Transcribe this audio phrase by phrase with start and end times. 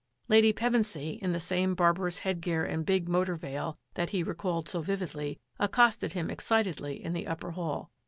[0.27, 4.81] Lady Pevensy, in the same barbarous headgear and big motor veil that he recalled so
[4.81, 7.91] vividly, ac costed him excitedly in the upper hall.